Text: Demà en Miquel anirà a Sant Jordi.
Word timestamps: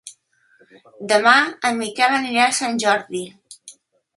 Demà 1.11 1.33
en 1.71 1.77
Miquel 1.83 2.17
anirà 2.21 2.47
a 2.47 2.57
Sant 2.61 2.81
Jordi. 2.85 3.23